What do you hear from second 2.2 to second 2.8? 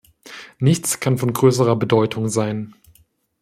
sein.